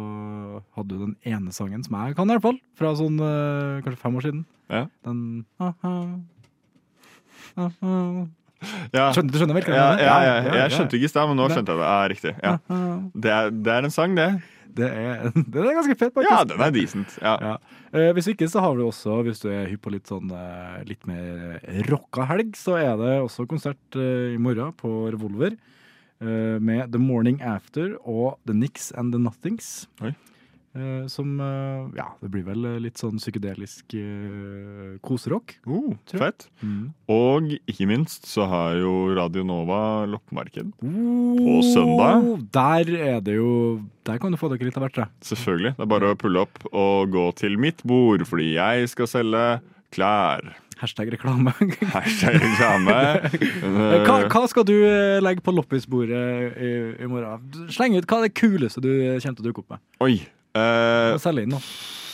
[0.76, 2.58] hadde hun den ene sangen som jeg kan, i hvert fall.
[2.76, 4.42] Fra sånn uh, kanskje fem år siden.
[4.68, 4.82] Ja.
[5.08, 5.22] Den
[5.64, 5.92] ah-ha,
[7.64, 7.94] ah-ha.
[8.92, 9.06] Ja.
[9.16, 9.70] Skjønner, du skjønner vel?
[9.72, 11.88] Ja, ja, ja, jeg skjønte ikke i stad, men nå skjønte jeg det.
[11.88, 12.34] Ja, riktig.
[12.44, 12.54] Ja.
[13.16, 14.28] Det, er, det er en sang, det.
[14.82, 16.28] Det er, det er ganske fett, faktisk.
[16.34, 17.16] Ja, den er decent.
[17.24, 20.84] Eh, hvis ikke så har du også, hvis du er hypp på litt sånn eh,
[20.92, 21.56] litt mer
[21.88, 25.56] rocka helg, så er det også konsert eh, i morgen på Revolver.
[26.22, 29.88] Eh, med The Morning After og The Nix and The Nothings.
[30.02, 30.14] Oi.
[30.78, 35.56] Eh, som eh, Ja, det blir vel litt sånn psykedelisk uh, koserock.
[35.66, 36.48] Oh, fett.
[36.62, 36.92] Mm.
[37.14, 42.22] Og ikke minst så har jo Radio Nova loppemarked på søndag.
[42.22, 45.10] Oh, Der er det jo Der kan du få dere litt av hvert, Da.
[45.26, 45.74] Selvfølgelig.
[45.80, 49.46] Det er bare å pulle opp og gå til mitt bord, fordi jeg skal selge
[49.96, 50.54] klær.
[50.78, 51.54] Hashtag reklame.
[51.96, 52.96] Hashtag reklame.
[53.34, 57.70] Eh, hva, hva skal du eh, legge på loppisbordet i, i morgen?
[57.74, 59.84] Sleng ut hva er det kuleste du eh, kommer til å dukke opp med.
[60.06, 60.16] Oi.
[60.58, 61.60] Uh, Selg inn nå.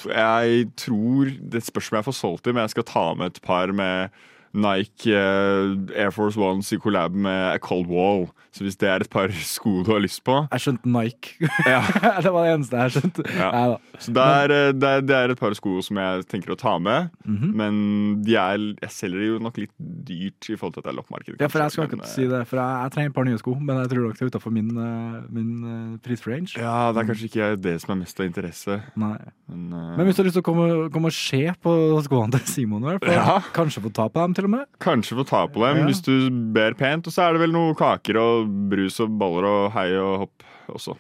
[0.10, 3.44] jeg tror Det spørs om jeg får solgt dem, men jeg skal ta med et
[3.46, 4.24] par med
[4.54, 8.28] Nike eh, Air Force Ones i collab med A Cold Wall.
[8.54, 11.50] Så hvis det er et par sko du har lyst på Jeg skjønte Nike.
[11.66, 11.82] ja.
[12.24, 13.26] det var det eneste jeg skjønte.
[13.34, 13.52] Ja.
[13.98, 16.60] Så det er, eh, det, er, det er et par sko som jeg tenker å
[16.60, 17.10] ta med.
[17.26, 17.54] Mhm.
[17.58, 17.82] Men
[18.26, 21.00] de er, jeg selger de jo nok litt dyrt i forhold til at det er
[21.00, 21.42] loppemarked.
[21.42, 23.42] Ja, for jeg skal kanskje, ikke si det, for jeg, jeg trenger et par nye
[23.42, 26.54] sko, men jeg tror nok det er utenfor min, eh, min eh, prisrange.
[26.60, 28.80] Ja, det er kanskje ikke det som er mest av interesse.
[29.00, 29.18] Nei.
[29.50, 29.90] Men, uh...
[29.98, 31.74] Men hvis du har lyst til å komme, komme og se på
[32.06, 33.40] skoene til Simon, fall, Ja.
[33.56, 35.86] kanskje få ta på dem til og med Kanskje få ta på dem Ja.
[35.88, 37.08] hvis du ber pent.
[37.08, 40.44] Og så er det vel noe kaker og brus og baller og hei og hopp
[40.74, 40.98] også.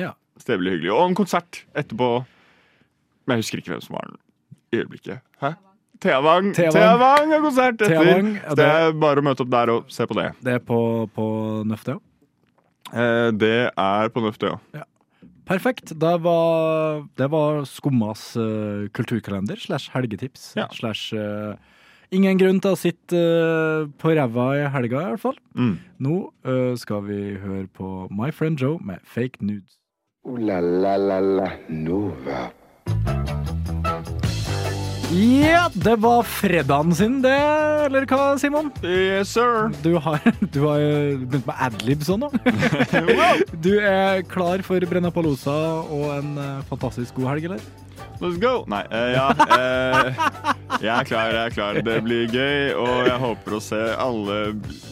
[0.00, 0.12] Ja.
[0.44, 0.92] Det blir hyggelig.
[0.92, 2.24] Og en konsert etterpå.
[3.26, 4.18] Men jeg husker ikke hvem som var den
[4.74, 5.20] i øyeblikket.
[5.40, 5.54] Hæ?
[6.02, 6.50] Theavang.
[6.54, 7.94] Theavang har konsert etter!
[7.94, 10.26] Theavang, ja, Så det er bare å møte opp der og se på det.
[10.44, 10.80] Det er på,
[11.14, 11.28] på
[11.70, 12.00] Nøfte, ja.
[12.92, 14.84] Eh, det er på Nøfte, ja.
[15.48, 15.92] Perfekt.
[16.00, 20.54] Det var, det var Skummas uh, kulturkalender slash helgetips.
[20.56, 20.70] Ja.
[20.72, 21.54] Slash eh,
[22.12, 25.38] ingen grunn til å sitte eh, på ræva i helga, i hvert fall.
[25.56, 25.76] Mm.
[26.04, 29.78] Nå eh, skal vi høre på My Friend Joe med Fake Nudes.
[30.24, 32.48] Uh, la la la la Nova.
[35.14, 37.36] Ja, det var fredagen sin, det,
[37.86, 38.72] eller hva, Simon?
[38.82, 39.70] Yes, sir.
[39.84, 40.18] Du har,
[40.54, 42.32] du har eh, begynt med adlibs òg nå.
[43.64, 45.54] Du er klar for Brenna Palosa
[45.86, 46.34] og en
[46.70, 47.72] fantastisk god helg, eller?
[48.20, 48.64] Let's go!
[48.70, 49.26] Nei, uh, ja.
[49.58, 51.78] eh, jeg er klar, jeg er klar.
[51.86, 54.38] Det blir gøy, og jeg håper å se alle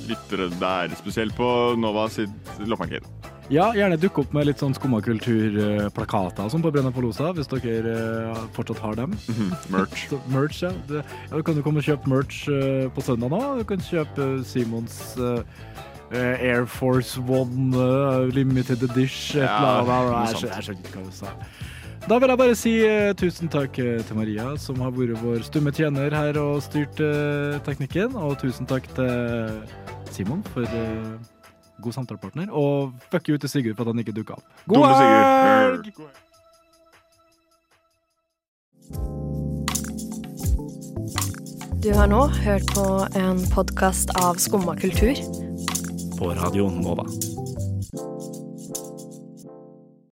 [0.09, 0.95] lyttere der.
[1.01, 1.49] Spesielt på
[1.81, 2.31] Nova sitt
[2.62, 3.07] loppemarked.
[3.53, 7.92] Ja, gjerne dukke opp med litt sånn skumma kultur-plakater sånn på Brennapalosa, hvis dere
[8.33, 9.16] eh, fortsatt har dem.
[9.29, 10.07] Mhm, Merch.
[10.12, 10.71] Så merch, ja.
[10.88, 11.37] Det, ja.
[11.37, 13.42] Du kan jo komme og kjøpe merch eh, på søndag nå.
[13.61, 15.42] Du kan kjøpe Simons eh,
[16.12, 17.73] Air Force One
[18.37, 20.42] Limited Dish, et Ja, eller annet.
[20.45, 21.31] jeg skjønner ikke hva du sa.
[22.09, 25.45] Da vil jeg bare si eh, tusen takk eh, til Maria, som har vært vår
[25.47, 28.17] stumme tjener her og styrt eh, teknikken.
[28.19, 29.62] Og tusen takk til
[30.11, 30.67] Simon for
[31.83, 32.51] god samtalepartner.
[32.51, 34.47] Og fuck you til Sigurd for at han ikke dukka opp.
[34.67, 35.93] God helg!
[41.83, 42.88] Du har nå hørt på
[43.19, 45.15] en podkast av Skumma kultur.
[46.19, 47.07] På Radio Nova.